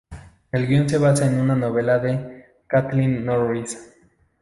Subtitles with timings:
[0.51, 3.77] El guion se basa en una novela de Kathleen Norris.